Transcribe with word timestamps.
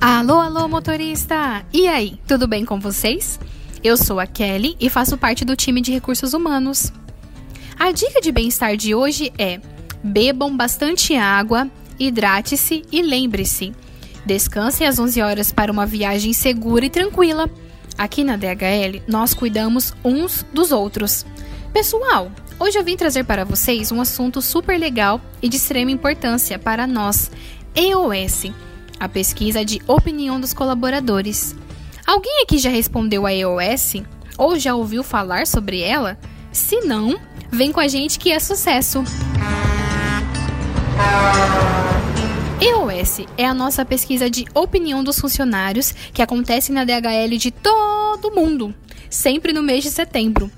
Alô, 0.00 0.38
alô, 0.40 0.68
motorista! 0.68 1.64
E 1.72 1.86
aí, 1.86 2.18
tudo 2.26 2.46
bem 2.46 2.64
com 2.64 2.80
vocês? 2.80 3.38
Eu 3.84 3.96
sou 3.96 4.20
a 4.20 4.26
Kelly 4.26 4.76
e 4.80 4.88
faço 4.88 5.18
parte 5.18 5.44
do 5.44 5.56
time 5.56 5.80
de 5.80 5.92
recursos 5.92 6.34
humanos. 6.34 6.92
A 7.78 7.90
dica 7.90 8.20
de 8.20 8.30
bem-estar 8.30 8.76
de 8.76 8.94
hoje 8.94 9.32
é: 9.36 9.60
bebam 10.02 10.56
bastante 10.56 11.14
água, 11.14 11.68
hidrate-se 11.98 12.84
e 12.92 13.02
lembre-se: 13.02 13.72
descansem 14.24 14.86
às 14.86 14.98
11 14.98 15.20
horas 15.20 15.52
para 15.52 15.72
uma 15.72 15.86
viagem 15.86 16.32
segura 16.32 16.86
e 16.86 16.90
tranquila. 16.90 17.50
Aqui 17.98 18.24
na 18.24 18.36
DHL, 18.36 19.02
nós 19.06 19.34
cuidamos 19.34 19.94
uns 20.04 20.46
dos 20.52 20.72
outros. 20.72 21.26
Pessoal, 21.72 22.30
hoje 22.62 22.78
eu 22.78 22.84
vim 22.84 22.96
trazer 22.96 23.24
para 23.24 23.44
vocês 23.44 23.90
um 23.90 24.00
assunto 24.00 24.40
super 24.40 24.78
legal 24.78 25.20
e 25.42 25.48
de 25.48 25.56
extrema 25.56 25.90
importância 25.90 26.60
para 26.60 26.86
nós, 26.86 27.28
EOS 27.74 28.52
a 29.00 29.08
pesquisa 29.08 29.64
de 29.64 29.82
opinião 29.88 30.40
dos 30.40 30.54
colaboradores. 30.54 31.56
Alguém 32.06 32.40
aqui 32.44 32.58
já 32.58 32.70
respondeu 32.70 33.26
a 33.26 33.34
EOS? 33.34 33.94
Ou 34.38 34.56
já 34.56 34.76
ouviu 34.76 35.02
falar 35.02 35.44
sobre 35.44 35.80
ela? 35.80 36.16
Se 36.52 36.82
não, 36.82 37.18
vem 37.50 37.72
com 37.72 37.80
a 37.80 37.88
gente 37.88 38.16
que 38.16 38.30
é 38.30 38.38
sucesso! 38.38 39.02
EOS 42.60 43.26
é 43.36 43.44
a 43.44 43.52
nossa 43.52 43.84
pesquisa 43.84 44.30
de 44.30 44.46
opinião 44.54 45.02
dos 45.02 45.18
funcionários 45.18 45.92
que 46.12 46.22
acontece 46.22 46.70
na 46.70 46.84
DHL 46.84 47.36
de 47.36 47.50
todo 47.50 48.30
mundo, 48.30 48.72
sempre 49.10 49.52
no 49.52 49.64
mês 49.64 49.82
de 49.82 49.90
setembro 49.90 50.48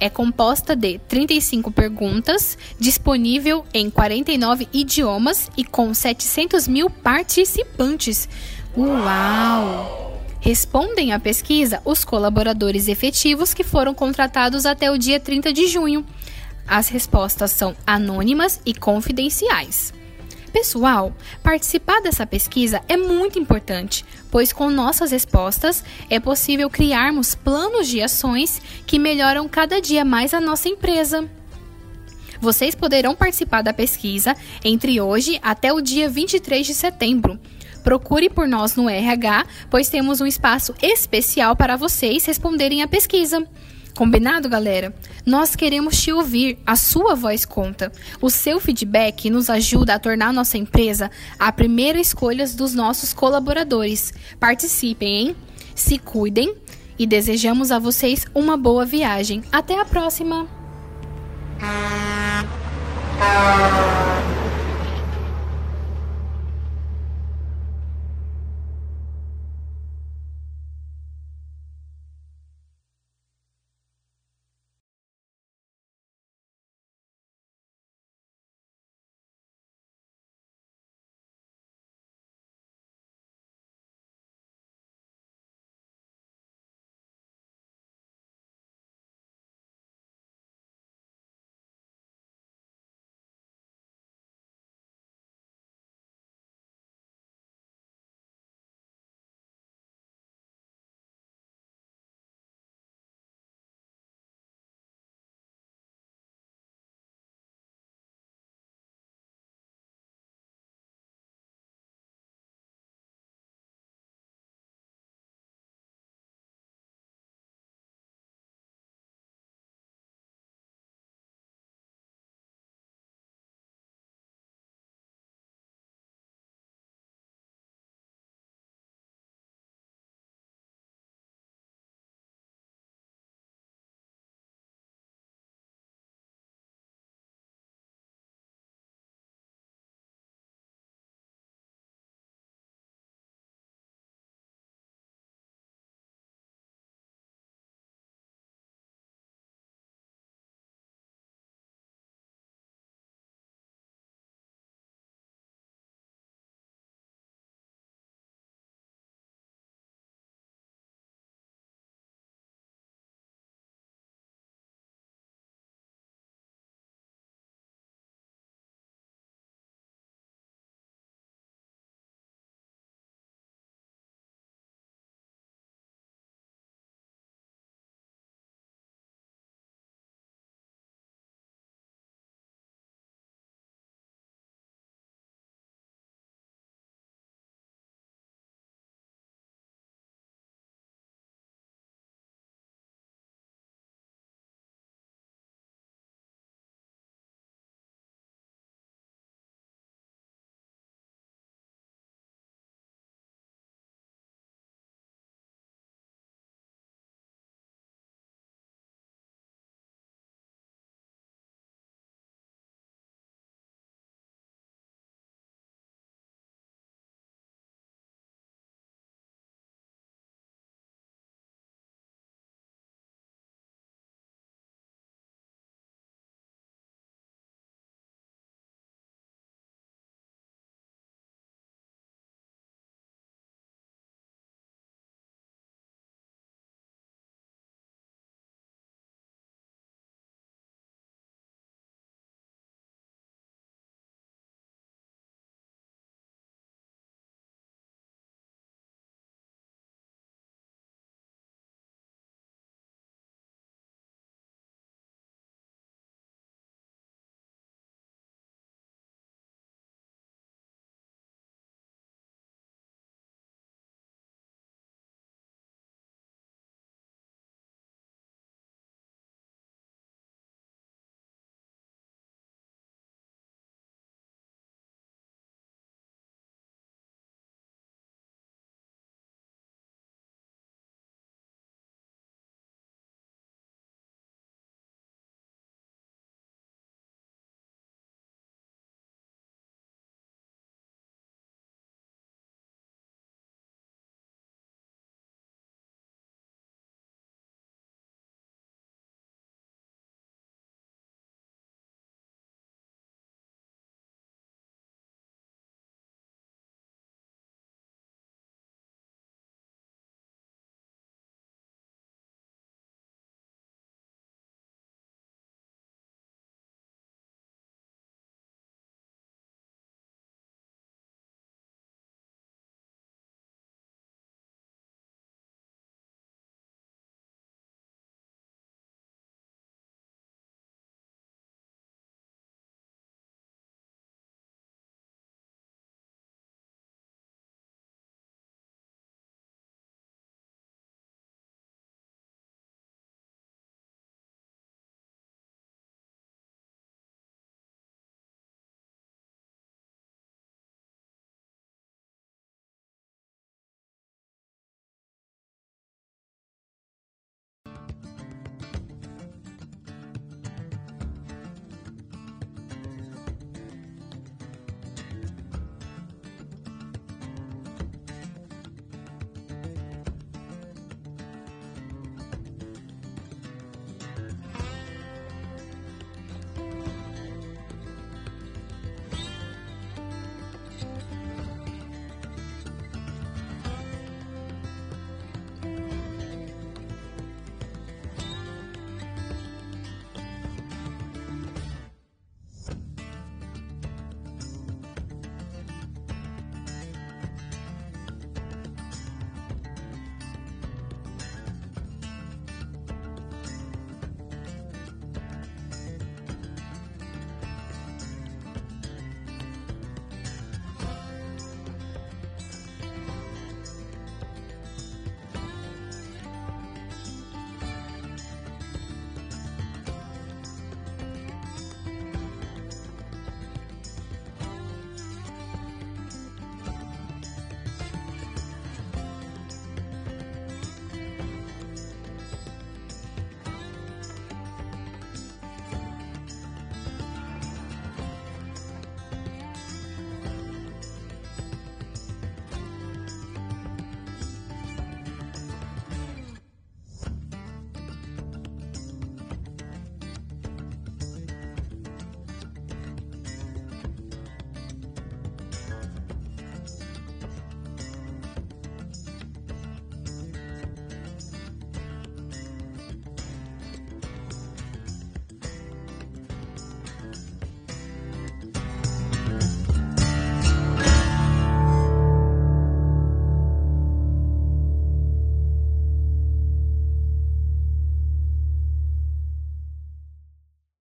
é 0.00 0.08
composta 0.08 0.74
de 0.76 0.98
35 1.08 1.70
perguntas, 1.70 2.56
disponível 2.78 3.64
em 3.72 3.90
49 3.90 4.68
idiomas 4.72 5.50
e 5.56 5.64
com 5.64 5.92
700 5.92 6.68
mil 6.68 6.88
participantes. 6.88 8.28
Uau! 8.76 10.22
Respondem 10.40 11.12
à 11.12 11.18
pesquisa 11.18 11.82
os 11.84 12.04
colaboradores 12.04 12.86
efetivos 12.86 13.52
que 13.52 13.64
foram 13.64 13.92
contratados 13.92 14.66
até 14.66 14.90
o 14.90 14.96
dia 14.96 15.18
30 15.18 15.52
de 15.52 15.66
junho. 15.66 16.06
As 16.66 16.88
respostas 16.88 17.50
são 17.50 17.74
anônimas 17.86 18.60
e 18.64 18.74
confidenciais. 18.74 19.92
Pessoal, 20.58 21.14
participar 21.40 22.00
dessa 22.02 22.26
pesquisa 22.26 22.82
é 22.88 22.96
muito 22.96 23.38
importante, 23.38 24.04
pois 24.28 24.52
com 24.52 24.68
nossas 24.68 25.12
respostas 25.12 25.84
é 26.10 26.18
possível 26.18 26.68
criarmos 26.68 27.32
planos 27.32 27.86
de 27.86 28.02
ações 28.02 28.60
que 28.84 28.98
melhoram 28.98 29.48
cada 29.48 29.80
dia 29.80 30.04
mais 30.04 30.34
a 30.34 30.40
nossa 30.40 30.68
empresa. 30.68 31.30
Vocês 32.40 32.74
poderão 32.74 33.14
participar 33.14 33.62
da 33.62 33.72
pesquisa 33.72 34.34
entre 34.64 35.00
hoje 35.00 35.38
até 35.44 35.72
o 35.72 35.80
dia 35.80 36.10
23 36.10 36.66
de 36.66 36.74
setembro. 36.74 37.38
Procure 37.84 38.28
por 38.28 38.48
nós 38.48 38.74
no 38.74 38.90
RH, 38.90 39.46
pois 39.70 39.88
temos 39.88 40.20
um 40.20 40.26
espaço 40.26 40.74
especial 40.82 41.54
para 41.54 41.76
vocês 41.76 42.24
responderem 42.24 42.82
à 42.82 42.88
pesquisa. 42.88 43.46
Combinado, 43.98 44.48
galera? 44.48 44.94
Nós 45.26 45.56
queremos 45.56 46.00
te 46.00 46.12
ouvir, 46.12 46.56
a 46.64 46.76
sua 46.76 47.16
voz 47.16 47.44
conta. 47.44 47.90
O 48.20 48.30
seu 48.30 48.60
feedback 48.60 49.28
nos 49.28 49.50
ajuda 49.50 49.94
a 49.94 49.98
tornar 49.98 50.32
nossa 50.32 50.56
empresa 50.56 51.10
a 51.36 51.50
primeira 51.50 51.98
escolha 51.98 52.46
dos 52.46 52.74
nossos 52.74 53.12
colaboradores. 53.12 54.14
Participem, 54.38 55.16
hein? 55.16 55.36
Se 55.74 55.98
cuidem 55.98 56.54
e 56.96 57.08
desejamos 57.08 57.72
a 57.72 57.80
vocês 57.80 58.24
uma 58.32 58.56
boa 58.56 58.84
viagem. 58.84 59.42
Até 59.50 59.80
a 59.80 59.84
próxima! 59.84 60.46